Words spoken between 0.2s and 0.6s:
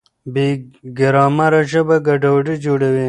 بې